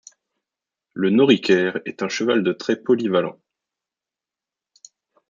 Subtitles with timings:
[0.93, 3.39] Le Noriker est un cheval de trait polyvalent.